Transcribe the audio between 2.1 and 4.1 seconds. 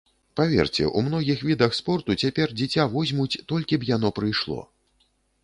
цяпер дзіця возьмуць, толькі б